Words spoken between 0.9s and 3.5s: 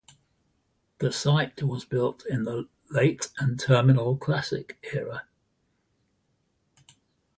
The site was built in the Late